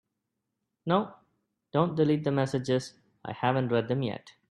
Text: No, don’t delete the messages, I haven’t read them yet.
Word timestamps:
No, 0.87 1.13
don’t 1.71 1.95
delete 1.95 2.23
the 2.23 2.31
messages, 2.31 2.95
I 3.23 3.33
haven’t 3.33 3.69
read 3.71 3.87
them 3.87 4.01
yet. 4.01 4.31